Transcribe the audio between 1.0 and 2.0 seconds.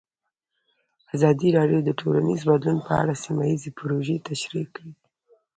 ازادي راډیو د